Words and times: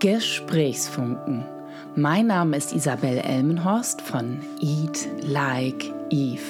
Gesprächsfunken. 0.00 1.44
Mein 1.96 2.28
Name 2.28 2.56
ist 2.56 2.72
Isabel 2.72 3.18
Elmenhorst 3.18 4.00
von 4.00 4.38
Eat 4.60 5.08
Like 5.22 5.92
Eve. 6.10 6.40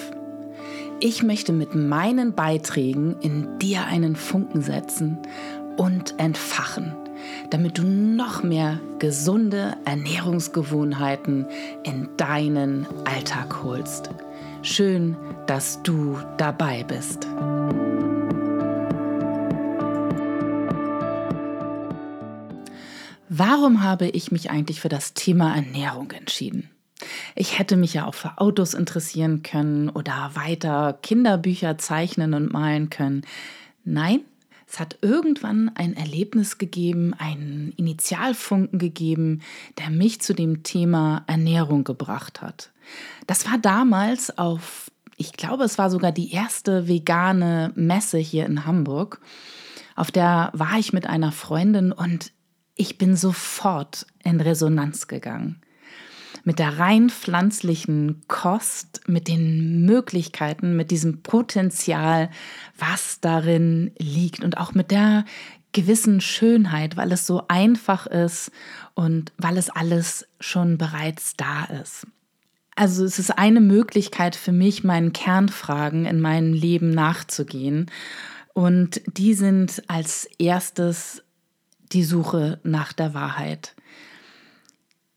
Ich 1.01 1.23
möchte 1.23 1.55
mit 1.55 1.75
meinen 1.75 2.34
Beiträgen 2.34 3.17
in 3.23 3.58
dir 3.58 3.87
einen 3.87 4.17
Funken 4.17 4.61
setzen 4.61 5.17
und 5.79 6.15
entfachen, 6.19 6.95
damit 7.49 7.79
du 7.79 7.84
noch 7.84 8.43
mehr 8.43 8.80
gesunde 8.98 9.76
Ernährungsgewohnheiten 9.86 11.46
in 11.84 12.10
deinen 12.18 12.86
Alltag 13.06 13.62
holst. 13.62 14.10
Schön, 14.60 15.16
dass 15.46 15.82
du 15.82 16.18
dabei 16.36 16.84
bist. 16.84 17.26
Warum 23.29 23.82
habe 23.82 24.08
ich 24.08 24.32
mich 24.32 24.50
eigentlich 24.50 24.80
für 24.80 24.88
das 24.88 25.14
Thema 25.14 25.54
Ernährung 25.54 26.11
entschieden? 26.12 26.71
Ich 27.34 27.58
hätte 27.58 27.76
mich 27.76 27.94
ja 27.94 28.07
auch 28.07 28.14
für 28.14 28.39
Autos 28.39 28.75
interessieren 28.75 29.43
können 29.43 29.89
oder 29.89 30.32
weiter 30.34 30.98
Kinderbücher 31.03 31.79
zeichnen 31.79 32.34
und 32.34 32.53
malen 32.53 32.91
können. 32.91 33.23
Nein, 33.84 34.20
es 34.67 34.80
hat 34.80 34.98
irgendwann 35.01 35.70
ein 35.75 35.97
Erlebnis 35.97 36.59
gegeben, 36.59 37.15
einen 37.17 37.73
Initialfunken 37.77 38.79
gegeben, 38.79 39.42
der 39.79 39.91
mich 39.91 40.20
zu 40.20 40.34
dem 40.34 40.62
Thema 40.62 41.25
Ernährung 41.27 41.84
gebracht 41.84 42.42
hat. 42.42 42.70
Das 43.27 43.51
war 43.51 43.59
damals 43.59 44.37
auf, 44.37 44.91
ich 45.17 45.33
glaube, 45.33 45.65
es 45.65 45.79
war 45.79 45.91
sogar 45.91 46.12
die 46.12 46.33
erste 46.33 46.89
vegane 46.89 47.73
Messe 47.77 48.19
hier 48.19 48.47
in 48.47 48.65
Hamburg. 48.67 49.20
Auf 49.97 50.11
der 50.11 50.51
war 50.53 50.79
ich 50.79 50.92
mit 50.92 51.06
einer 51.06 51.33
Freundin 51.33 51.92
und 51.92 52.33
ich 52.79 52.97
bin 52.97 53.17
sofort 53.17 54.07
in 54.23 54.41
Resonanz 54.41 55.09
gegangen. 55.09 55.61
Mit 56.45 56.61
der 56.61 56.79
rein 56.79 57.11
pflanzlichen 57.11 58.23
Kost, 58.29 59.03
mit 59.07 59.29
den 59.29 59.85
Möglichkeiten, 59.85 60.77
mit 60.77 60.91
diesem 60.91 61.23
Potenzial, 61.23 62.31
was 62.79 63.20
darin 63.20 63.91
liegt 63.98 64.45
und 64.45 64.57
auch 64.57 64.73
mit 64.73 64.91
der 64.91 65.25
gewissen 65.73 66.20
Schönheit, 66.20 66.97
weil 66.97 67.12
es 67.12 67.27
so 67.27 67.43
einfach 67.48 68.07
ist 68.07 68.53
und 68.95 69.33
weil 69.37 69.59
es 69.59 69.69
alles 69.69 70.27
schon 70.41 70.79
bereits 70.79 71.35
da 71.37 71.65
ist. 71.65 72.07
Also 72.77 73.05
es 73.05 73.19
ist 73.19 73.37
eine 73.37 73.61
Möglichkeit 73.61 74.37
für 74.37 74.53
mich, 74.53 74.85
meinen 74.85 75.13
Kernfragen 75.13 76.07
in 76.07 76.20
meinem 76.20 76.53
Leben 76.55 76.91
nachzugehen. 76.91 77.91
Und 78.55 79.03
die 79.07 79.35
sind 79.35 79.83
als 79.89 80.29
erstes 80.39 81.25
die 81.89 82.05
Suche 82.05 82.61
nach 82.62 82.92
der 82.92 83.14
Wahrheit. 83.14 83.75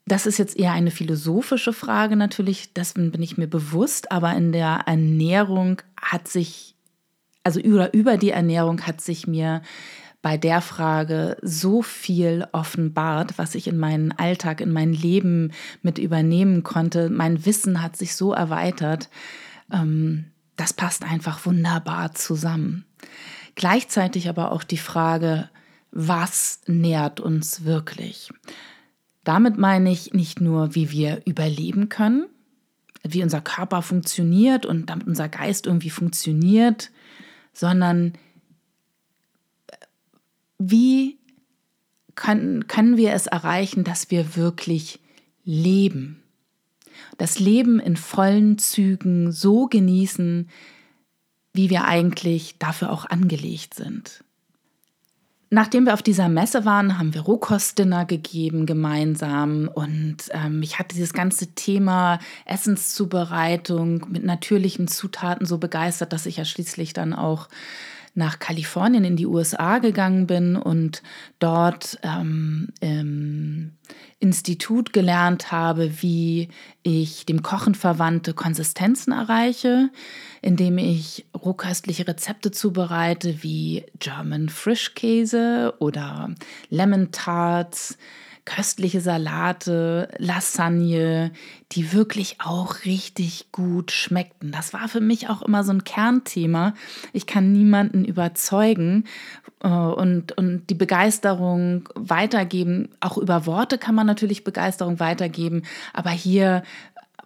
Das 0.05 0.25
ist 0.25 0.37
jetzt 0.37 0.57
eher 0.57 0.71
eine 0.71 0.91
philosophische 0.91 1.73
Frage 1.73 2.15
natürlich, 2.15 2.73
dessen 2.73 3.11
bin 3.11 3.21
ich 3.21 3.37
mir 3.37 3.47
bewusst, 3.47 4.11
aber 4.11 4.33
in 4.33 4.51
der 4.51 4.83
Ernährung 4.85 5.81
hat 6.01 6.27
sich, 6.27 6.75
also 7.43 7.59
über, 7.59 7.93
über 7.93 8.17
die 8.17 8.31
Ernährung 8.31 8.81
hat 8.81 8.99
sich 8.99 9.27
mir 9.27 9.61
bei 10.21 10.37
der 10.37 10.61
Frage 10.61 11.37
so 11.41 11.81
viel 11.81 12.45
offenbart, 12.51 13.37
was 13.37 13.55
ich 13.55 13.67
in 13.67 13.77
meinen 13.77 14.11
Alltag, 14.11 14.61
in 14.61 14.71
mein 14.71 14.93
Leben 14.93 15.51
mit 15.81 15.97
übernehmen 15.97 16.63
konnte. 16.63 17.09
Mein 17.09 17.45
Wissen 17.45 17.81
hat 17.81 17.95
sich 17.97 18.15
so 18.15 18.33
erweitert. 18.33 19.09
Ähm, 19.71 20.25
das 20.57 20.73
passt 20.73 21.03
einfach 21.03 21.45
wunderbar 21.45 22.13
zusammen. 22.13 22.85
Gleichzeitig 23.55 24.29
aber 24.29 24.51
auch 24.51 24.63
die 24.63 24.77
Frage, 24.77 25.49
was 25.91 26.61
nährt 26.67 27.19
uns 27.19 27.63
wirklich. 27.65 28.29
Damit 29.23 29.57
meine 29.57 29.91
ich 29.91 30.13
nicht 30.13 30.41
nur, 30.41 30.73
wie 30.73 30.91
wir 30.91 31.21
überleben 31.25 31.89
können, 31.89 32.27
wie 33.03 33.23
unser 33.23 33.41
Körper 33.41 33.81
funktioniert 33.81 34.65
und 34.65 34.89
damit 34.89 35.07
unser 35.07 35.29
Geist 35.29 35.67
irgendwie 35.67 35.89
funktioniert, 35.89 36.91
sondern 37.53 38.13
wie 40.57 41.17
können, 42.15 42.67
können 42.67 42.97
wir 42.97 43.13
es 43.13 43.27
erreichen, 43.27 43.83
dass 43.83 44.11
wir 44.11 44.35
wirklich 44.35 44.99
leben. 45.43 46.23
Das 47.17 47.39
Leben 47.39 47.79
in 47.79 47.97
vollen 47.97 48.57
Zügen 48.57 49.31
so 49.31 49.67
genießen, 49.67 50.49
wie 51.53 51.69
wir 51.69 51.85
eigentlich 51.85 52.57
dafür 52.59 52.91
auch 52.91 53.05
angelegt 53.05 53.73
sind. 53.73 54.23
Nachdem 55.53 55.85
wir 55.85 55.93
auf 55.93 56.01
dieser 56.01 56.29
Messe 56.29 56.63
waren, 56.63 56.97
haben 56.97 57.13
wir 57.13 57.21
Rohkostdinner 57.21 58.05
gegeben 58.05 58.65
gemeinsam. 58.65 59.69
Und 59.73 60.15
ähm, 60.31 60.63
ich 60.63 60.79
hatte 60.79 60.95
dieses 60.95 61.11
ganze 61.11 61.47
Thema 61.47 62.19
Essenszubereitung 62.45 64.05
mit 64.09 64.23
natürlichen 64.23 64.87
Zutaten 64.87 65.45
so 65.45 65.57
begeistert, 65.57 66.13
dass 66.13 66.25
ich 66.25 66.37
ja 66.37 66.45
schließlich 66.45 66.93
dann 66.93 67.13
auch 67.13 67.49
nach 68.13 68.39
Kalifornien 68.39 69.03
in 69.03 69.15
die 69.15 69.25
USA 69.25 69.79
gegangen 69.79 70.27
bin 70.27 70.55
und 70.55 71.01
dort 71.39 71.97
ähm, 72.03 72.69
im 72.81 73.71
Institut 74.19 74.93
gelernt 74.93 75.51
habe, 75.51 76.01
wie 76.01 76.49
ich 76.83 77.25
dem 77.25 77.41
Kochen 77.41 77.73
verwandte 77.73 78.33
Konsistenzen 78.33 79.13
erreiche, 79.13 79.89
indem 80.41 80.77
ich 80.77 81.25
rohköstliche 81.35 82.07
Rezepte 82.07 82.51
zubereite 82.51 83.43
wie 83.43 83.85
German 83.97 84.49
Frischkäse 84.49 85.73
oder 85.79 86.29
Lemon 86.69 87.11
Tarts 87.11 87.97
köstliche 88.45 89.01
Salate, 89.01 90.09
Lasagne, 90.17 91.31
die 91.71 91.93
wirklich 91.93 92.37
auch 92.39 92.85
richtig 92.85 93.51
gut 93.51 93.91
schmeckten. 93.91 94.51
Das 94.51 94.73
war 94.73 94.87
für 94.87 94.99
mich 94.99 95.29
auch 95.29 95.41
immer 95.41 95.63
so 95.63 95.71
ein 95.71 95.83
Kernthema. 95.83 96.73
Ich 97.13 97.27
kann 97.27 97.51
niemanden 97.51 98.03
überzeugen 98.03 99.05
äh, 99.63 99.67
und, 99.67 100.37
und 100.37 100.69
die 100.69 100.75
Begeisterung 100.75 101.87
weitergeben. 101.95 102.89
Auch 102.99 103.17
über 103.17 103.45
Worte 103.45 103.77
kann 103.77 103.95
man 103.95 104.07
natürlich 104.07 104.43
Begeisterung 104.43 104.99
weitergeben, 104.99 105.63
aber 105.93 106.09
hier 106.09 106.63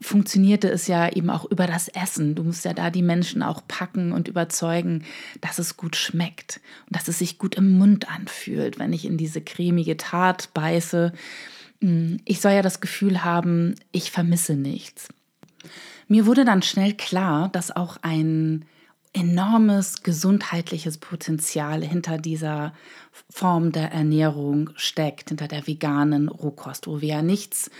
funktionierte 0.02 0.70
es 0.70 0.88
ja 0.88 1.10
eben 1.12 1.30
auch 1.30 1.46
über 1.46 1.68
das 1.68 1.88
Essen. 1.88 2.36
Du 2.36 2.44
musst 2.44 2.66
ja 2.66 2.74
da 2.74 2.90
die 2.90 3.02
Menschen 3.02 3.44
auch 3.44 3.62
packen 3.68 4.12
und 4.12 4.28
überzeugen, 4.28 5.04
dass 5.42 5.60
es 5.60 5.78
gut 5.78 5.96
schmeckt 5.96 6.60
und 6.88 6.96
dass 6.96 7.08
es 7.08 7.20
sich 7.20 7.38
gut 7.38 7.56
im 7.56 7.78
Mund 7.78 8.10
anfühlt, 8.10 8.80
wenn 8.80 8.94
ich 8.94 9.06
in 9.06 9.18
diese 9.18 9.42
cremige 9.42 9.98
Tat 9.98 10.54
beiße. 10.54 11.14
Hm, 11.82 12.20
ich 12.26 12.42
soll 12.42 12.54
ja 12.54 12.62
das 12.62 12.82
Gefühl 12.82 13.24
haben, 13.24 13.76
ich 13.92 14.12
vermisse 14.12 14.56
nichts. 14.56 15.08
Mir 16.08 16.26
wurde 16.26 16.46
dann 16.46 16.62
schnell 16.62 16.94
klar, 16.94 17.50
dass 17.50 17.76
auch 17.76 17.98
ein 18.02 18.66
enormes 19.16 20.04
gesundheitliches 20.04 20.98
Potenzial 20.98 21.84
hinter 21.84 22.18
dieser 22.18 22.74
Form 23.30 23.72
der 23.72 23.92
Ernährung 23.92 24.72
steckt, 24.76 25.30
hinter 25.30 25.48
der 25.48 25.66
veganen 25.66 26.28
Rohkost, 26.28 26.86
wo 26.88 27.00
wir 27.00 27.08
ja 27.08 27.22
nichts 27.22 27.72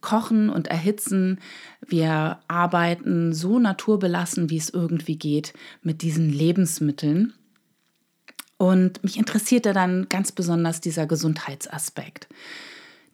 kochen 0.00 0.50
und 0.50 0.68
erhitzen. 0.68 1.38
Wir 1.86 2.38
arbeiten 2.48 3.32
so 3.32 3.58
naturbelassen, 3.58 4.50
wie 4.50 4.56
es 4.56 4.70
irgendwie 4.70 5.16
geht, 5.16 5.52
mit 5.82 6.02
diesen 6.02 6.30
Lebensmitteln. 6.30 7.34
Und 8.56 9.02
mich 9.02 9.16
interessierte 9.16 9.72
dann 9.72 10.08
ganz 10.08 10.32
besonders 10.32 10.80
dieser 10.80 11.06
Gesundheitsaspekt. 11.06 12.28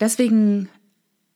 Deswegen 0.01 0.69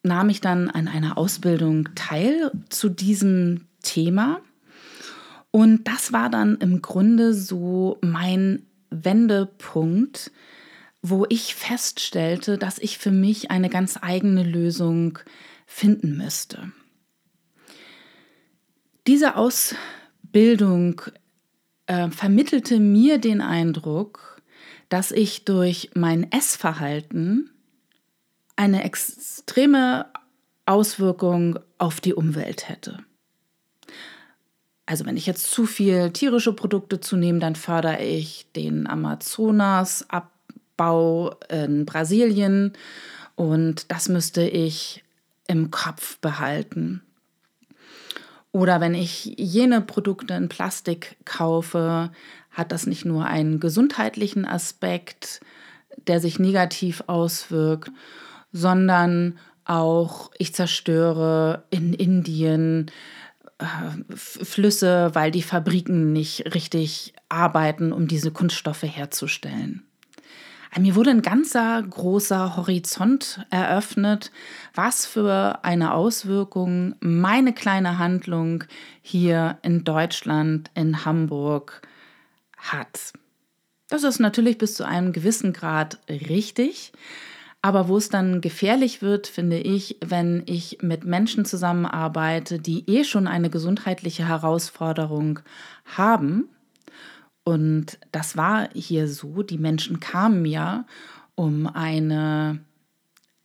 nahm 0.03 0.29
ich 0.31 0.41
dann 0.41 0.69
an 0.71 0.89
einer 0.89 1.17
Ausbildung 1.17 1.89
teil 1.95 2.51
zu 2.71 2.89
diesem 2.89 3.67
Thema. 3.83 4.41
Und 5.51 5.87
das 5.87 6.13
war 6.13 6.31
dann 6.31 6.57
im 6.59 6.83
Grunde 6.83 7.35
so 7.35 7.99
mein 8.03 8.63
Wendepunkt, 8.91 10.33
wo 11.03 11.27
ich 11.29 11.55
feststellte, 11.55 12.59
dass 12.59 12.79
ich 12.79 12.99
für 12.99 13.11
mich 13.11 13.51
eine 13.51 13.71
ganz 13.71 13.99
eigene 14.01 14.43
Lösung 14.43 15.19
finden 15.67 16.17
müsste. 16.17 16.73
Diese 19.07 19.37
Ausbildung 19.37 21.01
äh, 21.87 22.11
vermittelte 22.11 22.79
mir 22.79 23.19
den 23.19 23.41
Eindruck, 23.41 24.43
dass 24.89 25.11
ich 25.11 25.45
durch 25.45 25.91
mein 25.95 26.31
Essverhalten 26.31 27.51
eine 28.57 28.85
extreme 28.85 30.07
Auswirkung 30.67 31.59
auf 31.79 32.01
die 32.01 32.13
Umwelt 32.13 32.69
hätte. 32.69 32.99
Also 34.85 35.07
wenn 35.07 35.17
ich 35.17 35.27
jetzt 35.27 35.51
zu 35.51 35.67
viel 35.67 36.11
tierische 36.11 36.53
Produkte 36.53 37.01
zunehme, 37.01 37.39
dann 37.39 37.55
fördere 37.55 38.03
ich 38.03 38.47
den 38.55 38.87
Amazonas 38.87 40.11
ab 40.11 40.33
Bau 40.81 41.37
in 41.51 41.85
Brasilien 41.85 42.73
und 43.35 43.93
das 43.93 44.09
müsste 44.09 44.49
ich 44.49 45.05
im 45.47 45.71
Kopf 45.71 46.17
behalten. 46.21 47.03
Oder 48.51 48.81
wenn 48.81 48.95
ich 48.95 49.27
jene 49.37 49.83
Produkte 49.83 50.33
in 50.33 50.49
Plastik 50.49 51.19
kaufe, 51.27 52.11
hat 52.51 52.73
das 52.73 52.87
nicht 52.87 53.05
nur 53.05 53.27
einen 53.27 53.61
gesundheitlichen 53.61 54.47
Aspekt, 54.47 55.43
der 56.07 56.19
sich 56.19 56.39
negativ 56.39 57.05
auswirkt, 57.09 57.91
sondern 58.51 59.39
auch 59.67 60.31
ich 60.39 60.55
zerstöre 60.55 61.65
in 61.69 61.93
Indien 61.93 62.91
äh, 63.59 64.15
Flüsse, 64.17 65.11
weil 65.13 65.31
die 65.31 65.43
Fabriken 65.43 66.15
nicht 66.15 66.55
richtig 66.55 67.13
arbeiten, 67.29 67.93
um 67.93 68.09
diese 68.09 68.31
Kunststoffe 68.31 68.85
herzustellen. 68.85 69.85
Mir 70.79 70.95
wurde 70.95 71.11
ein 71.11 71.23
ganzer 71.23 71.83
großer 71.83 72.57
Horizont 72.57 73.45
eröffnet, 73.51 74.31
was 74.75 75.05
für 75.05 75.59
eine 75.63 75.95
Auswirkung 75.95 76.95
meine 77.01 77.53
kleine 77.53 77.99
Handlung 77.99 78.65
hier 79.03 79.59
in 79.63 79.83
Deutschland, 79.83 80.71
in 80.75 81.05
Hamburg 81.05 81.83
hat. 82.57 83.13
Das 83.89 84.05
ist 84.05 84.21
natürlich 84.21 84.59
bis 84.59 84.75
zu 84.75 84.85
einem 84.87 85.13
gewissen 85.13 85.53
Grad 85.53 85.99
richtig. 86.09 86.93
Aber 87.63 87.89
wo 87.89 87.99
es 87.99 88.09
dann 88.09 88.41
gefährlich 88.41 89.03
wird, 89.03 89.27
finde 89.27 89.59
ich, 89.59 89.99
wenn 90.01 90.45
ich 90.47 90.79
mit 90.81 91.05
Menschen 91.05 91.45
zusammenarbeite, 91.45 92.59
die 92.59 92.89
eh 92.89 93.05
schon 93.05 93.27
eine 93.27 93.51
gesundheitliche 93.51 94.27
Herausforderung 94.27 95.41
haben. 95.85 96.49
Und 97.45 97.99
das 98.13 98.37
war 98.37 98.69
hier 98.75 99.09
so, 99.09 99.43
die 99.43 99.59
Menschen 99.59 100.01
kamen 100.01 100.45
ja 100.45 100.87
um 101.35 101.67
eine 101.67 102.61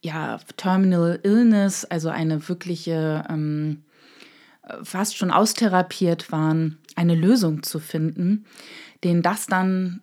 ja, 0.02 0.40
Terminal 0.58 1.20
Illness, 1.24 1.86
also 1.86 2.10
eine 2.10 2.48
wirkliche, 2.48 3.24
ähm, 3.30 3.84
fast 4.84 5.18
schon 5.18 5.32
austherapiert 5.32 6.32
waren, 6.32 6.78
eine 6.96 7.16
Lösung 7.16 7.64
zu 7.64 7.80
finden, 7.80 8.46
denen 9.04 9.22
das 9.22 9.48
dann 9.48 10.02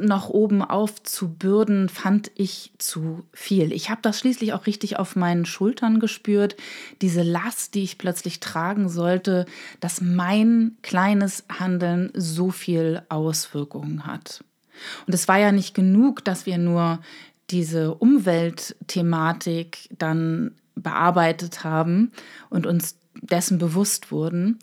noch 0.00 0.28
oben 0.28 0.62
auf 0.62 1.02
zu 1.02 1.28
bürden, 1.28 1.88
fand 1.88 2.30
ich 2.34 2.72
zu 2.78 3.24
viel. 3.32 3.72
Ich 3.72 3.90
habe 3.90 4.00
das 4.02 4.18
schließlich 4.18 4.52
auch 4.52 4.66
richtig 4.66 4.98
auf 4.98 5.16
meinen 5.16 5.46
Schultern 5.46 6.00
gespürt, 6.00 6.56
diese 7.00 7.22
Last, 7.22 7.74
die 7.74 7.82
ich 7.82 7.98
plötzlich 7.98 8.40
tragen 8.40 8.88
sollte, 8.88 9.46
dass 9.80 10.00
mein 10.00 10.76
kleines 10.82 11.44
Handeln 11.48 12.10
so 12.14 12.50
viel 12.50 13.02
Auswirkungen 13.08 14.06
hat. 14.06 14.44
Und 15.06 15.14
es 15.14 15.28
war 15.28 15.38
ja 15.38 15.52
nicht 15.52 15.74
genug, 15.74 16.24
dass 16.24 16.46
wir 16.46 16.58
nur 16.58 17.00
diese 17.50 17.94
Umweltthematik 17.94 19.88
dann 19.98 20.52
bearbeitet 20.74 21.64
haben 21.64 22.12
und 22.50 22.66
uns 22.66 22.96
dessen 23.20 23.58
bewusst 23.58 24.12
wurden, 24.12 24.58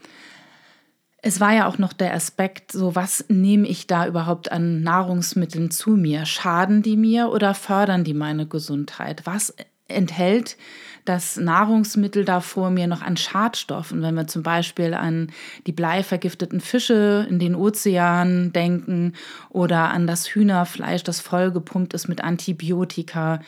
es 1.27 1.39
war 1.39 1.55
ja 1.55 1.67
auch 1.67 1.79
noch 1.79 1.91
der 1.91 2.13
Aspekt, 2.13 2.71
so 2.71 2.93
was 2.93 3.25
nehme 3.29 3.67
ich 3.67 3.87
da 3.87 4.05
überhaupt 4.05 4.51
an 4.51 4.83
Nahrungsmitteln 4.83 5.71
zu 5.71 5.97
mir? 5.97 6.23
Schaden 6.27 6.83
die 6.83 6.97
mir 6.97 7.31
oder 7.31 7.55
fördern 7.55 8.03
die 8.03 8.13
meine 8.13 8.45
Gesundheit? 8.45 9.23
Was 9.25 9.55
enthält 9.87 10.55
das 11.05 11.37
Nahrungsmittel 11.37 12.25
da 12.25 12.41
vor 12.41 12.71
mir 12.71 12.87
noch 12.87 13.01
an 13.01 13.15
Schadstoffen, 13.15 14.01
wenn 14.01 14.15
wir 14.15 14.27
zum 14.27 14.43
Beispiel 14.43 14.93
an 14.93 15.31
die 15.67 15.71
bleivergifteten 15.71 16.59
Fische 16.59 17.27
in 17.29 17.39
den 17.39 17.55
Ozeanen 17.55 18.51
denken 18.51 19.13
oder 19.49 19.91
an 19.91 20.07
das 20.07 20.27
Hühnerfleisch, 20.27 21.03
das 21.03 21.21
vollgepumpt 21.21 21.93
ist 21.93 22.07
mit 22.07 22.21
Antibiotika. 22.21 23.39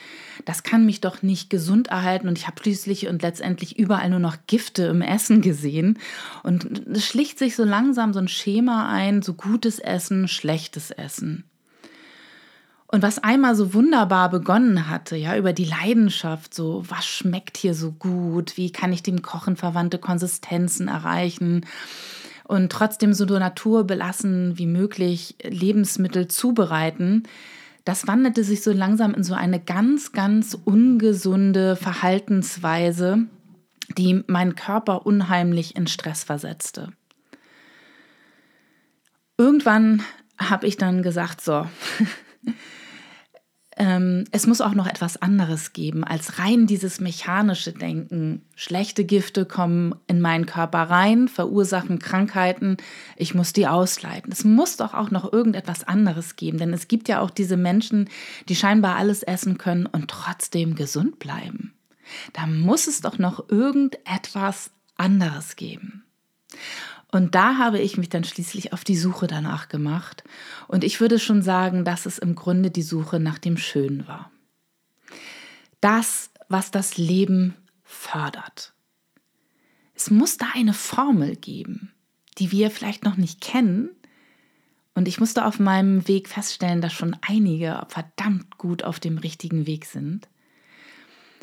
Das 0.45 0.63
kann 0.63 0.85
mich 0.85 1.01
doch 1.01 1.23
nicht 1.23 1.49
gesund 1.49 1.87
erhalten 1.87 2.27
und 2.27 2.37
ich 2.37 2.47
habe 2.47 2.61
schließlich 2.61 3.07
und 3.07 3.23
letztendlich 3.23 3.77
überall 3.77 4.09
nur 4.09 4.19
noch 4.19 4.37
Gifte 4.45 4.83
im 4.83 5.01
Essen 5.01 5.41
gesehen. 5.41 5.97
Und 6.43 6.87
es 6.87 7.05
schlicht 7.05 7.39
sich 7.39 7.55
so 7.55 7.63
langsam 7.63 8.13
so 8.13 8.19
ein 8.19 8.27
Schema 8.27 8.89
ein, 8.89 9.21
so 9.23 9.33
gutes 9.33 9.79
Essen, 9.79 10.27
schlechtes 10.27 10.91
Essen. 10.91 11.43
Und 12.89 13.01
was 13.01 13.19
einmal 13.19 13.53
so 13.55 13.73
wunderbar 13.73 14.29
begonnen 14.29 14.89
hatte, 14.89 15.17
ja, 15.17 15.35
über 15.35 15.51
die 15.51 15.65
Leidenschaft, 15.65 16.53
so, 16.53 16.85
was 16.87 17.05
schmeckt 17.05 17.57
hier 17.57 17.73
so 17.73 17.91
gut, 17.91 18.55
wie 18.55 18.71
kann 18.71 18.93
ich 18.93 19.03
dem 19.03 19.21
Kochen 19.21 19.57
verwandte 19.57 19.99
Konsistenzen 19.99 20.87
erreichen 20.87 21.65
und 22.45 22.71
trotzdem 22.71 23.13
so 23.13 23.25
naturbelassen 23.25 24.57
wie 24.57 24.67
möglich 24.67 25.35
Lebensmittel 25.43 26.29
zubereiten, 26.29 27.23
das 27.83 28.07
wandelte 28.07 28.43
sich 28.43 28.63
so 28.63 28.71
langsam 28.71 29.13
in 29.13 29.23
so 29.23 29.33
eine 29.33 29.59
ganz, 29.59 30.11
ganz 30.11 30.57
ungesunde 30.65 31.75
Verhaltensweise, 31.75 33.27
die 33.97 34.23
meinen 34.27 34.55
Körper 34.55 35.05
unheimlich 35.05 35.75
in 35.75 35.87
Stress 35.87 36.23
versetzte. 36.23 36.91
Irgendwann 39.37 40.03
habe 40.37 40.67
ich 40.67 40.77
dann 40.77 41.01
gesagt, 41.01 41.41
so, 41.41 41.65
ähm, 43.77 44.25
es 44.31 44.47
muss 44.47 44.61
auch 44.61 44.73
noch 44.73 44.87
etwas 44.87 45.21
anderes 45.21 45.71
geben 45.71 46.03
als 46.03 46.39
rein 46.39 46.65
dieses 46.65 46.99
mechanische 46.99 47.73
Denken. 47.73 48.41
Schlechte 48.55 49.05
Gifte 49.05 49.45
kommen 49.45 49.95
in 50.07 50.19
meinen 50.19 50.47
Körper 50.47 50.83
rein, 50.83 51.27
verursachen 51.27 51.99
Krankheiten, 51.99 52.77
ich 53.15 53.35
muss 53.35 53.53
die 53.53 53.67
ausleiten. 53.67 54.31
Es 54.31 54.43
muss 54.43 54.77
doch 54.77 54.93
auch 54.93 55.11
noch 55.11 55.31
irgendetwas 55.31 55.83
anderes 55.83 56.35
geben, 56.35 56.57
denn 56.57 56.73
es 56.73 56.87
gibt 56.87 57.07
ja 57.07 57.21
auch 57.21 57.29
diese 57.29 57.57
Menschen, 57.57 58.09
die 58.49 58.55
scheinbar 58.55 58.95
alles 58.95 59.21
essen 59.21 59.57
können 59.57 59.85
und 59.85 60.09
trotzdem 60.09 60.75
gesund 60.75 61.19
bleiben. 61.19 61.73
Da 62.33 62.47
muss 62.47 62.87
es 62.87 63.01
doch 63.01 63.19
noch 63.19 63.49
irgendetwas 63.49 64.71
anderes 64.95 65.55
geben. 65.55 66.03
Und 67.11 67.35
da 67.35 67.57
habe 67.57 67.79
ich 67.79 67.97
mich 67.97 68.09
dann 68.09 68.23
schließlich 68.23 68.73
auf 68.73 68.83
die 68.83 68.97
Suche 68.97 69.27
danach 69.27 69.69
gemacht. 69.69 70.23
Und 70.67 70.83
ich 70.83 70.99
würde 70.99 71.19
schon 71.19 71.41
sagen, 71.41 71.85
dass 71.85 72.05
es 72.05 72.17
im 72.17 72.35
Grunde 72.35 72.69
die 72.69 72.81
Suche 72.81 73.19
nach 73.19 73.37
dem 73.37 73.57
Schönen 73.57 74.07
war. 74.07 74.31
Das, 75.79 76.31
was 76.49 76.71
das 76.71 76.97
Leben 76.97 77.55
fördert. 77.83 78.73
Es 79.93 80.11
muss 80.11 80.37
da 80.37 80.47
eine 80.53 80.73
Formel 80.73 81.35
geben, 81.37 81.91
die 82.37 82.51
wir 82.51 82.71
vielleicht 82.71 83.05
noch 83.05 83.15
nicht 83.15 83.39
kennen. 83.39 83.89
Und 84.93 85.07
ich 85.07 85.19
musste 85.19 85.45
auf 85.45 85.59
meinem 85.59 86.07
Weg 86.07 86.27
feststellen, 86.27 86.81
dass 86.81 86.93
schon 86.93 87.15
einige 87.21 87.85
verdammt 87.87 88.57
gut 88.57 88.83
auf 88.83 88.99
dem 88.99 89.17
richtigen 89.17 89.65
Weg 89.65 89.85
sind. 89.85 90.27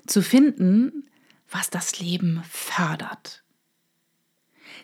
Zu 0.06 0.20
finden, 0.20 1.08
was 1.48 1.70
das 1.70 1.98
Leben 2.00 2.42
fördert 2.48 3.43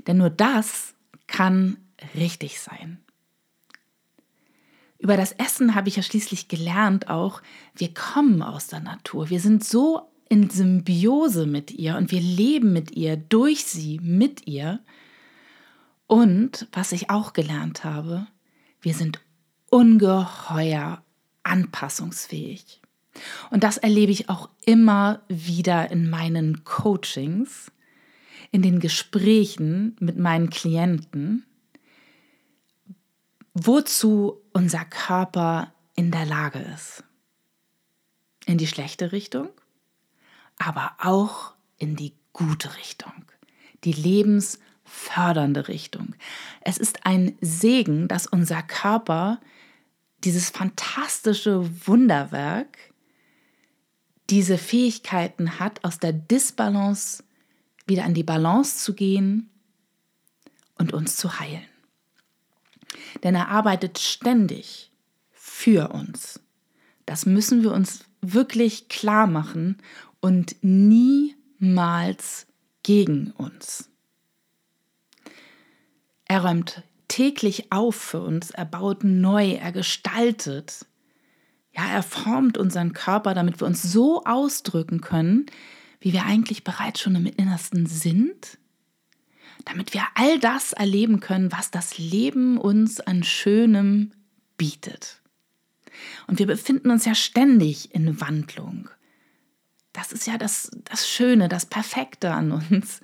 denn 0.07 0.19
nur 0.19 0.31
das 0.31 0.95
kann 1.27 1.77
richtig 2.15 2.61
sein. 2.61 2.99
Über 4.99 5.17
das 5.17 5.33
Essen 5.33 5.75
habe 5.75 5.89
ich 5.89 5.97
ja 5.97 6.03
schließlich 6.03 6.49
gelernt 6.49 7.09
auch, 7.09 7.41
wir 7.75 7.95
kommen 7.95 8.43
aus 8.43 8.67
der 8.67 8.81
Natur. 8.81 9.31
Wir 9.31 9.41
sind 9.41 9.65
so 9.65 10.11
in 10.29 10.51
Symbiose 10.51 11.47
mit 11.47 11.71
ihr 11.71 11.97
und 11.97 12.11
wir 12.13 12.21
leben 12.21 12.73
mit 12.73 12.93
ihr, 12.93 13.17
durch 13.17 13.65
sie, 13.65 13.99
mit 14.03 14.47
ihr. 14.47 14.81
Und 16.07 16.69
was 16.73 16.93
ich 16.93 17.09
auch 17.09 17.33
gelernt 17.33 17.83
habe, 17.83 18.27
wir 18.83 18.95
sind 18.95 19.21
ungeheuer 19.71 21.03
anpassungsfähig. 21.43 22.81
Und 23.51 23.65
das 23.65 23.79
erlebe 23.79 24.13
ich 24.13 24.29
auch 24.29 24.51
immer 24.65 25.23
wieder 25.29 25.91
in 25.91 26.11
meinen 26.11 26.65
Coachings, 26.65 27.73
in 28.51 28.63
den 28.63 28.81
Gesprächen 28.81 29.97
mit 30.01 30.19
meinen 30.19 30.51
Klienten, 30.51 31.45
wozu 33.55 34.41
unser 34.53 34.85
Körper 34.85 35.73
in 35.95 36.11
der 36.11 36.27
Lage 36.27 36.61
ist. 36.75 37.05
In 38.47 38.59
die 38.59 38.67
schlechte 38.67 39.13
Richtung, 39.13 39.49
aber 40.57 40.93
auch 40.99 41.55
in 41.79 41.97
die 41.97 42.15
gute 42.33 42.77
Richtung, 42.77 43.25
die 43.85 43.93
lebensfördernde 43.93 45.69
Richtung. 45.69 46.15
Es 46.63 46.79
ist 46.79 47.07
ein 47.07 47.37
Segen, 47.41 48.09
dass 48.09 48.27
unser 48.27 48.63
Körper 48.63 49.41
dieses 50.25 50.51
fantastische 50.51 51.87
Wunderwerk, 51.87 52.79
diese 54.29 54.59
Fähigkeiten 54.59 55.59
hat, 55.59 55.85
aus 55.85 55.99
der 55.99 56.13
Disbalance 56.13 57.25
wieder 57.91 58.05
an 58.05 58.15
die 58.15 58.23
Balance 58.23 58.79
zu 58.79 58.95
gehen 58.95 59.51
und 60.79 60.95
uns 60.95 61.17
zu 61.17 61.39
heilen. 61.39 61.67
Denn 63.23 63.35
er 63.35 63.49
arbeitet 63.49 63.99
ständig 63.99 64.91
für 65.31 65.89
uns. 65.89 66.41
Das 67.05 67.27
müssen 67.27 67.63
wir 67.63 67.73
uns 67.73 68.05
wirklich 68.23 68.89
klar 68.89 69.27
machen 69.27 69.77
und 70.21 70.57
niemals 70.63 72.47
gegen 72.83 73.33
uns. 73.33 73.89
Er 76.27 76.45
räumt 76.45 76.83
täglich 77.09 77.73
auf 77.73 77.97
für 77.97 78.21
uns, 78.21 78.51
er 78.51 78.65
baut 78.65 79.03
neu, 79.03 79.55
er 79.55 79.73
gestaltet. 79.73 80.87
Ja, 81.77 81.89
er 81.89 82.03
formt 82.03 82.57
unseren 82.57 82.93
Körper, 82.93 83.35
damit 83.35 83.61
wir 83.61 83.67
uns 83.67 83.83
so 83.83 84.25
ausdrücken 84.25 85.01
können, 85.01 85.47
wie 86.01 86.13
wir 86.13 86.25
eigentlich 86.25 86.65
bereits 86.65 87.01
schon 87.01 87.15
im 87.15 87.27
Innersten 87.27 87.87
sind, 87.87 88.59
damit 89.65 89.93
wir 89.93 90.03
all 90.15 90.39
das 90.39 90.73
erleben 90.73 91.21
können, 91.21 91.53
was 91.53 91.71
das 91.71 91.99
Leben 91.99 92.59
uns 92.59 93.01
an 93.01 93.23
Schönem 93.23 94.13
bietet. 94.57 95.21
Und 96.27 96.39
wir 96.39 96.47
befinden 96.47 96.91
uns 96.91 97.05
ja 97.05 97.15
ständig 97.15 97.95
in 97.95 98.21
Wandlung. 98.21 98.89
Das 99.93 100.13
ist 100.13 100.27
ja 100.27 100.39
das, 100.39 100.71
das 100.85 101.09
Schöne, 101.09 101.49
das 101.49 101.67
Perfekte 101.67 102.33
an 102.33 102.53
uns, 102.53 103.01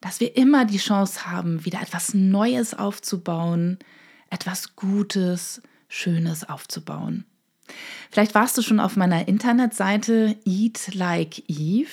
dass 0.00 0.20
wir 0.20 0.36
immer 0.36 0.64
die 0.64 0.78
Chance 0.78 1.26
haben, 1.30 1.64
wieder 1.64 1.80
etwas 1.80 2.14
Neues 2.14 2.74
aufzubauen, 2.74 3.78
etwas 4.30 4.76
Gutes, 4.76 5.62
Schönes 5.88 6.48
aufzubauen. 6.48 7.24
Vielleicht 8.10 8.34
warst 8.34 8.56
du 8.56 8.62
schon 8.62 8.80
auf 8.80 8.96
meiner 8.96 9.26
Internetseite 9.28 10.36
Eat 10.44 10.94
Like 10.94 11.42
Eve 11.48 11.90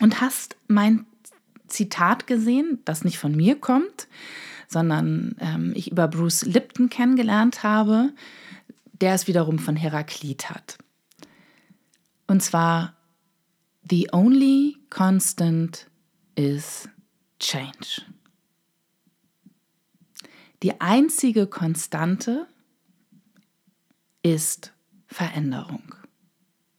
und 0.00 0.20
hast 0.20 0.56
mein 0.68 1.06
Zitat 1.66 2.26
gesehen, 2.26 2.80
das 2.84 3.04
nicht 3.04 3.18
von 3.18 3.34
mir 3.36 3.56
kommt, 3.56 4.08
sondern 4.68 5.36
ähm, 5.40 5.72
ich 5.74 5.90
über 5.90 6.08
Bruce 6.08 6.44
Lipton 6.44 6.90
kennengelernt 6.90 7.62
habe, 7.62 8.12
der 9.00 9.14
es 9.14 9.26
wiederum 9.26 9.58
von 9.58 9.76
Heraklit 9.76 10.50
hat. 10.50 10.78
Und 12.26 12.42
zwar, 12.42 12.94
The 13.88 14.08
only 14.12 14.76
constant 14.88 15.86
is 16.36 16.88
change. 17.40 18.02
Die 20.62 20.80
einzige 20.80 21.46
Konstante 21.46 22.46
ist 22.46 22.59
Veränderung. 25.06 25.94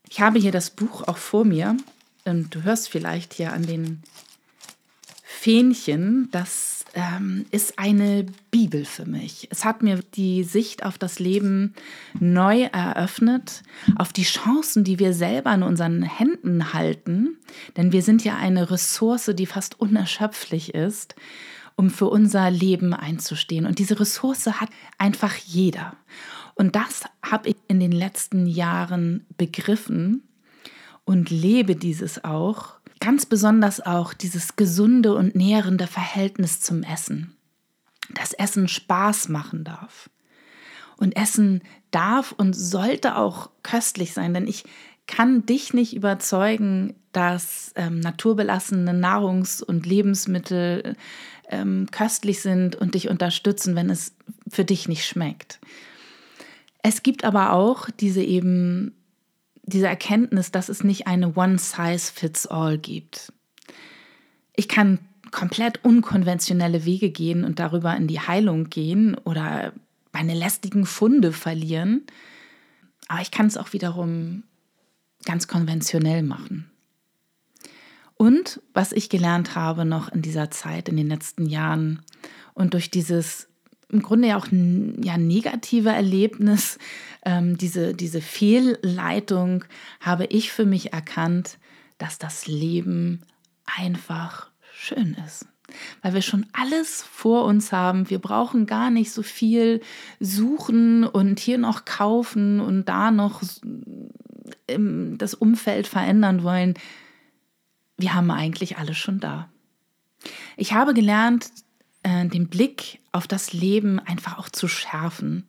Ich 0.08 0.20
habe 0.20 0.38
hier 0.38 0.52
das 0.52 0.70
Buch 0.70 1.02
auch 1.08 1.16
vor 1.16 1.44
mir 1.44 1.76
und 2.24 2.54
du 2.54 2.62
hörst 2.62 2.88
vielleicht 2.88 3.34
hier 3.34 3.52
an 3.52 3.66
den 3.66 4.02
Fähnchen, 5.22 6.28
das 6.30 6.84
ähm, 6.94 7.46
ist 7.50 7.78
eine 7.78 8.26
Bibel 8.50 8.84
für 8.84 9.06
mich. 9.06 9.48
Es 9.50 9.64
hat 9.64 9.82
mir 9.82 10.00
die 10.14 10.44
Sicht 10.44 10.84
auf 10.84 10.98
das 10.98 11.18
Leben 11.18 11.74
neu 12.18 12.64
eröffnet, 12.64 13.62
auf 13.96 14.12
die 14.12 14.24
Chancen, 14.24 14.84
die 14.84 14.98
wir 14.98 15.14
selber 15.14 15.52
in 15.54 15.62
unseren 15.62 16.02
Händen 16.02 16.72
halten, 16.72 17.38
denn 17.76 17.92
wir 17.92 18.02
sind 18.02 18.24
ja 18.24 18.36
eine 18.36 18.70
Ressource, 18.70 19.32
die 19.34 19.46
fast 19.46 19.80
unerschöpflich 19.80 20.74
ist, 20.74 21.16
um 21.74 21.90
für 21.90 22.06
unser 22.06 22.50
Leben 22.50 22.92
einzustehen. 22.94 23.66
Und 23.66 23.78
diese 23.78 23.98
Ressource 23.98 24.46
hat 24.46 24.68
einfach 24.98 25.34
jeder. 25.34 25.96
Und 26.54 26.76
das 26.76 27.04
habe 27.22 27.50
ich 27.50 27.56
in 27.68 27.80
den 27.80 27.92
letzten 27.92 28.46
Jahren 28.46 29.26
begriffen 29.36 30.22
und 31.04 31.30
lebe 31.30 31.76
dieses 31.76 32.24
auch 32.24 32.82
Ganz 33.02 33.26
besonders 33.26 33.80
auch 33.80 34.14
dieses 34.14 34.54
gesunde 34.54 35.16
und 35.16 35.34
nährende 35.34 35.88
Verhältnis 35.88 36.60
zum 36.60 36.84
Essen. 36.84 37.34
Dass 38.14 38.32
Essen 38.32 38.68
Spaß 38.68 39.28
machen 39.28 39.64
darf. 39.64 40.08
Und 40.98 41.16
Essen 41.16 41.62
darf 41.90 42.30
und 42.30 42.52
sollte 42.52 43.16
auch 43.16 43.50
köstlich 43.64 44.12
sein, 44.12 44.34
denn 44.34 44.46
ich 44.46 44.62
kann 45.08 45.44
dich 45.46 45.74
nicht 45.74 45.96
überzeugen, 45.96 46.94
dass 47.10 47.72
ähm, 47.74 47.98
naturbelassene 47.98 48.92
Nahrungs- 48.92 49.64
und 49.64 49.84
Lebensmittel 49.84 50.94
ähm, 51.48 51.88
köstlich 51.90 52.40
sind 52.40 52.76
und 52.76 52.94
dich 52.94 53.08
unterstützen, 53.08 53.74
wenn 53.74 53.90
es 53.90 54.14
für 54.48 54.64
dich 54.64 54.86
nicht 54.86 55.04
schmeckt. 55.04 55.58
Es 56.82 57.02
gibt 57.02 57.24
aber 57.24 57.52
auch 57.52 57.88
diese 57.90 58.22
eben 58.22 58.94
diese 59.64 59.86
Erkenntnis, 59.86 60.50
dass 60.50 60.68
es 60.68 60.82
nicht 60.82 61.06
eine 61.06 61.34
One-Size-Fits-All 61.34 62.78
gibt. 62.78 63.32
Ich 64.54 64.68
kann 64.68 64.98
komplett 65.30 65.84
unkonventionelle 65.84 66.84
Wege 66.84 67.10
gehen 67.10 67.44
und 67.44 67.58
darüber 67.58 67.96
in 67.96 68.06
die 68.06 68.20
Heilung 68.20 68.68
gehen 68.68 69.16
oder 69.24 69.72
meine 70.12 70.34
lästigen 70.34 70.84
Funde 70.84 71.32
verlieren. 71.32 72.02
Aber 73.08 73.22
ich 73.22 73.30
kann 73.30 73.46
es 73.46 73.56
auch 73.56 73.72
wiederum 73.72 74.42
ganz 75.24 75.48
konventionell 75.48 76.22
machen. 76.22 76.70
Und 78.16 78.60
was 78.74 78.92
ich 78.92 79.08
gelernt 79.08 79.54
habe 79.56 79.84
noch 79.84 80.08
in 80.10 80.22
dieser 80.22 80.50
Zeit, 80.50 80.88
in 80.88 80.96
den 80.96 81.08
letzten 81.08 81.46
Jahren 81.46 82.02
und 82.54 82.74
durch 82.74 82.90
dieses 82.90 83.48
im 83.92 84.02
Grunde 84.02 84.28
ja 84.28 84.38
auch 84.38 84.50
ein 84.50 85.02
ja, 85.02 85.18
negative 85.18 85.90
Erlebnis, 85.90 86.78
ähm, 87.24 87.58
diese, 87.58 87.94
diese 87.94 88.20
Fehlleitung, 88.20 89.64
habe 90.00 90.24
ich 90.26 90.50
für 90.50 90.64
mich 90.64 90.92
erkannt, 90.92 91.58
dass 91.98 92.18
das 92.18 92.46
Leben 92.46 93.22
einfach 93.64 94.50
schön 94.74 95.16
ist. 95.26 95.46
Weil 96.02 96.14
wir 96.14 96.22
schon 96.22 96.46
alles 96.52 97.02
vor 97.02 97.44
uns 97.44 97.72
haben. 97.72 98.10
Wir 98.10 98.18
brauchen 98.18 98.66
gar 98.66 98.90
nicht 98.90 99.12
so 99.12 99.22
viel 99.22 99.80
suchen 100.20 101.04
und 101.04 101.38
hier 101.38 101.58
noch 101.58 101.84
kaufen 101.84 102.60
und 102.60 102.88
da 102.88 103.10
noch 103.10 103.42
das 104.66 105.34
Umfeld 105.34 105.86
verändern 105.86 106.42
wollen. 106.42 106.74
Wir 107.96 108.14
haben 108.14 108.30
eigentlich 108.30 108.78
alles 108.78 108.98
schon 108.98 109.20
da. 109.20 109.48
Ich 110.56 110.72
habe 110.72 110.94
gelernt, 110.94 111.50
äh, 112.02 112.26
den 112.26 112.48
Blick 112.48 113.00
auf 113.12 113.26
das 113.26 113.52
Leben 113.52 113.98
einfach 114.00 114.38
auch 114.38 114.48
zu 114.48 114.68
schärfen. 114.68 115.44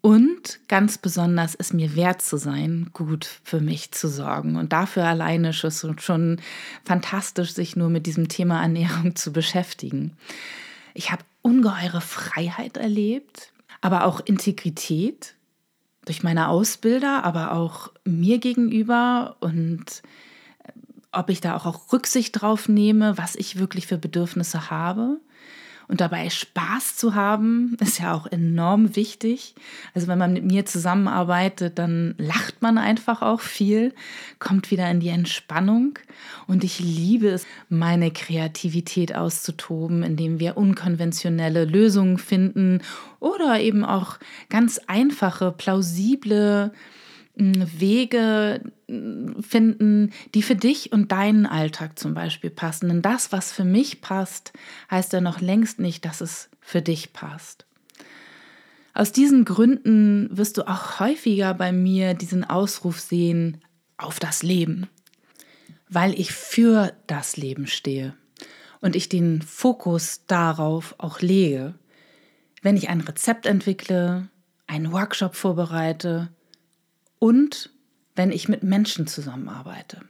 Und 0.00 0.60
ganz 0.68 0.96
besonders 0.96 1.54
es 1.56 1.72
mir 1.72 1.96
wert 1.96 2.22
zu 2.22 2.36
sein, 2.36 2.90
gut 2.92 3.40
für 3.42 3.60
mich 3.60 3.90
zu 3.90 4.08
sorgen. 4.08 4.56
Und 4.56 4.72
dafür 4.72 5.04
alleine 5.04 5.50
ist 5.50 5.64
es 5.64 5.84
schon 6.00 6.40
fantastisch, 6.84 7.52
sich 7.52 7.74
nur 7.74 7.90
mit 7.90 8.06
diesem 8.06 8.28
Thema 8.28 8.62
Ernährung 8.62 9.16
zu 9.16 9.32
beschäftigen. 9.32 10.16
Ich 10.94 11.10
habe 11.10 11.24
ungeheure 11.42 12.00
Freiheit 12.00 12.76
erlebt, 12.76 13.52
aber 13.80 14.04
auch 14.04 14.20
Integrität 14.20 15.34
durch 16.04 16.22
meine 16.22 16.48
Ausbilder, 16.48 17.24
aber 17.24 17.52
auch 17.52 17.92
mir 18.04 18.38
gegenüber 18.38 19.36
und 19.40 19.84
äh, 20.64 20.72
ob 21.12 21.28
ich 21.28 21.40
da 21.40 21.56
auch 21.56 21.92
Rücksicht 21.92 22.40
drauf 22.40 22.68
nehme, 22.68 23.18
was 23.18 23.36
ich 23.36 23.58
wirklich 23.58 23.86
für 23.86 23.98
Bedürfnisse 23.98 24.70
habe. 24.70 25.20
Und 25.88 26.02
dabei 26.02 26.28
Spaß 26.28 26.96
zu 26.96 27.14
haben, 27.14 27.76
ist 27.80 27.98
ja 27.98 28.12
auch 28.12 28.26
enorm 28.26 28.94
wichtig. 28.94 29.54
Also 29.94 30.06
wenn 30.06 30.18
man 30.18 30.34
mit 30.34 30.44
mir 30.44 30.66
zusammenarbeitet, 30.66 31.78
dann 31.78 32.14
lacht 32.18 32.60
man 32.60 32.76
einfach 32.76 33.22
auch 33.22 33.40
viel, 33.40 33.94
kommt 34.38 34.70
wieder 34.70 34.90
in 34.90 35.00
die 35.00 35.08
Entspannung. 35.08 35.98
Und 36.46 36.62
ich 36.62 36.78
liebe 36.78 37.28
es, 37.28 37.46
meine 37.70 38.10
Kreativität 38.10 39.14
auszutoben, 39.14 40.02
indem 40.02 40.38
wir 40.40 40.58
unkonventionelle 40.58 41.64
Lösungen 41.64 42.18
finden 42.18 42.82
oder 43.18 43.58
eben 43.58 43.82
auch 43.82 44.18
ganz 44.50 44.78
einfache, 44.86 45.52
plausible 45.52 46.72
Wege 47.38 48.60
finden, 49.40 50.12
die 50.34 50.42
für 50.42 50.56
dich 50.56 50.92
und 50.92 51.12
deinen 51.12 51.46
Alltag 51.46 51.98
zum 51.98 52.14
Beispiel 52.14 52.50
passen. 52.50 52.88
Denn 52.88 53.02
das, 53.02 53.32
was 53.32 53.52
für 53.52 53.64
mich 53.64 54.00
passt, 54.00 54.52
heißt 54.90 55.12
ja 55.12 55.20
noch 55.20 55.40
längst 55.40 55.78
nicht, 55.78 56.04
dass 56.04 56.20
es 56.20 56.50
für 56.60 56.82
dich 56.82 57.12
passt. 57.12 57.66
Aus 58.94 59.12
diesen 59.12 59.44
Gründen 59.44 60.28
wirst 60.36 60.58
du 60.58 60.66
auch 60.66 60.98
häufiger 60.98 61.54
bei 61.54 61.70
mir 61.70 62.14
diesen 62.14 62.42
Ausruf 62.42 62.98
sehen 62.98 63.60
auf 63.96 64.18
das 64.18 64.42
Leben, 64.42 64.88
weil 65.88 66.18
ich 66.18 66.32
für 66.32 66.92
das 67.06 67.36
Leben 67.36 67.68
stehe 67.68 68.14
und 68.80 68.96
ich 68.96 69.08
den 69.08 69.42
Fokus 69.42 70.22
darauf 70.26 70.96
auch 70.98 71.20
lege. 71.20 71.74
Wenn 72.62 72.76
ich 72.76 72.88
ein 72.88 73.00
Rezept 73.00 73.46
entwickle, 73.46 74.28
einen 74.66 74.90
Workshop 74.90 75.36
vorbereite, 75.36 76.28
und 77.18 77.70
wenn 78.16 78.30
ich 78.30 78.48
mit 78.48 78.62
Menschen 78.62 79.06
zusammenarbeite. 79.06 80.00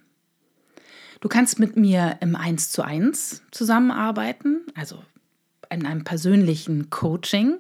Du 1.21 1.29
kannst 1.29 1.59
mit 1.59 1.77
mir 1.77 2.17
im 2.21 2.37
1 2.37 2.71
zu 2.71 2.83
1 2.83 3.43
zusammenarbeiten, 3.51 4.61
also 4.75 5.03
in 5.69 5.85
einem 5.85 6.05
persönlichen 6.05 6.91
Coaching. 6.91 7.59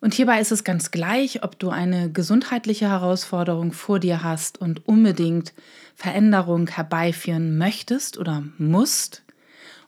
Und 0.00 0.14
hierbei 0.14 0.40
ist 0.40 0.52
es 0.52 0.64
ganz 0.64 0.90
gleich, 0.90 1.42
ob 1.42 1.58
du 1.58 1.70
eine 1.70 2.10
gesundheitliche 2.10 2.88
Herausforderung 2.88 3.72
vor 3.72 4.00
dir 4.00 4.22
hast 4.22 4.60
und 4.60 4.86
unbedingt 4.86 5.54
Veränderung 5.94 6.68
herbeiführen 6.68 7.58
möchtest 7.58 8.18
oder 8.18 8.44
musst, 8.58 9.22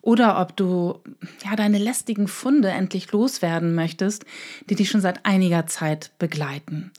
oder 0.02 0.40
ob 0.40 0.56
du 0.56 1.00
ja 1.44 1.56
deine 1.56 1.78
lästigen 1.78 2.26
Funde 2.26 2.70
endlich 2.70 3.12
loswerden 3.12 3.74
möchtest, 3.74 4.24
die 4.68 4.74
dich 4.74 4.90
schon 4.90 5.02
seit 5.02 5.26
einiger 5.26 5.66
Zeit 5.66 6.12
begleiten. 6.18 6.90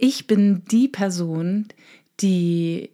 Ich 0.00 0.28
bin 0.28 0.64
die 0.66 0.86
Person, 0.86 1.66
die 2.20 2.90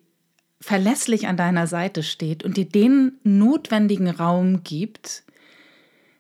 verlässlich 0.59 1.27
an 1.27 1.37
deiner 1.37 1.67
Seite 1.67 2.03
steht 2.03 2.43
und 2.43 2.57
dir 2.57 2.65
den 2.65 3.13
notwendigen 3.23 4.09
Raum 4.09 4.65
gibt, 4.65 5.23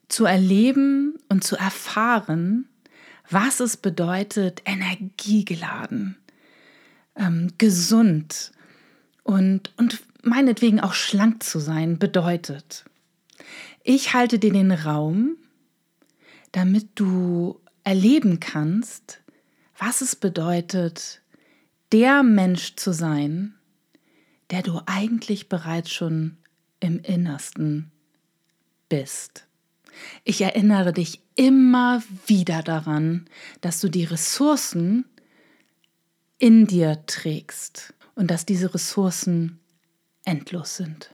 zu 0.09 0.26
erleben 0.26 1.19
und 1.31 1.43
zu 1.43 1.57
erfahren, 1.57 2.69
was 3.31 3.61
es 3.61 3.79
bedeutet, 3.79 4.61
energiegeladen, 4.67 6.17
ähm, 7.17 7.53
gesund 7.57 8.53
und, 9.23 9.73
und 9.79 10.03
meinetwegen 10.23 10.81
auch 10.81 10.93
schlank 10.93 11.43
zu 11.43 11.59
sein, 11.59 11.99
bedeutet. 11.99 12.85
Ich 13.83 14.12
halte 14.12 14.38
dir 14.38 14.53
den 14.53 14.73
Raum, 14.73 15.38
damit 16.53 16.88
du 16.97 17.59
erleben 17.85 18.38
kannst, 18.38 19.24
was 19.78 20.00
es 20.00 20.16
bedeutet, 20.16 21.21
der 21.93 22.23
Mensch 22.23 22.76
zu 22.76 22.93
sein, 22.93 23.54
der 24.50 24.62
du 24.62 24.81
eigentlich 24.87 25.49
bereits 25.49 25.93
schon 25.93 26.37
im 26.81 27.00
Innersten 27.00 27.90
bist. 28.88 29.47
Ich 30.25 30.40
erinnere 30.40 30.93
dich 30.93 31.21
immer 31.35 32.02
wieder 32.26 32.62
daran, 32.62 33.26
dass 33.61 33.81
du 33.81 33.88
die 33.88 34.04
Ressourcen 34.04 35.04
in 36.38 36.66
dir 36.66 37.07
trägst 37.07 37.95
und 38.14 38.31
dass 38.31 38.45
diese 38.45 38.75
Ressourcen 38.75 39.61
endlos 40.25 40.76
sind. 40.76 41.13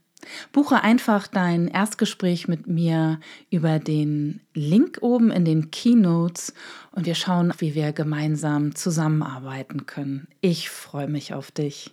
Buche 0.51 0.81
einfach 0.81 1.27
dein 1.27 1.67
Erstgespräch 1.67 2.47
mit 2.47 2.67
mir 2.67 3.19
über 3.49 3.79
den 3.79 4.41
Link 4.53 4.99
oben 5.01 5.31
in 5.31 5.45
den 5.45 5.71
Keynotes 5.71 6.53
und 6.91 7.05
wir 7.05 7.15
schauen, 7.15 7.53
wie 7.57 7.75
wir 7.75 7.93
gemeinsam 7.93 8.75
zusammenarbeiten 8.75 9.85
können. 9.85 10.27
Ich 10.41 10.69
freue 10.69 11.07
mich 11.07 11.33
auf 11.33 11.51
dich. 11.51 11.91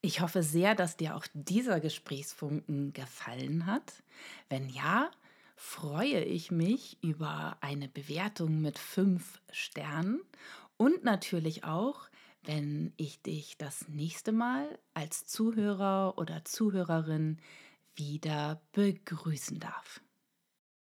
Ich 0.00 0.20
hoffe 0.20 0.42
sehr, 0.42 0.74
dass 0.74 0.98
dir 0.98 1.16
auch 1.16 1.26
dieser 1.32 1.80
Gesprächsfunken 1.80 2.92
gefallen 2.92 3.64
hat. 3.64 3.94
Wenn 4.50 4.68
ja, 4.68 5.10
freue 5.56 6.22
ich 6.22 6.50
mich 6.50 6.98
über 7.00 7.56
eine 7.62 7.88
Bewertung 7.88 8.60
mit 8.60 8.78
fünf 8.78 9.40
Sternen 9.50 10.20
und 10.76 11.04
natürlich 11.04 11.64
auch, 11.64 12.08
wenn 12.44 12.92
ich 12.96 13.22
dich 13.22 13.56
das 13.58 13.88
nächste 13.88 14.32
Mal 14.32 14.78
als 14.92 15.26
Zuhörer 15.26 16.18
oder 16.18 16.44
Zuhörerin 16.44 17.38
wieder 17.96 18.60
begrüßen 18.72 19.58
darf. 19.58 20.03